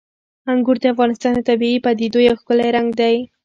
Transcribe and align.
انګور 0.51 0.77
د 0.81 0.85
افغانستان 0.93 1.31
د 1.35 1.41
طبیعي 1.49 1.77
پدیدو 1.85 2.19
یو 2.27 2.35
ښکلی 2.41 2.69
رنګ 2.77 2.89
دی. 2.99 3.15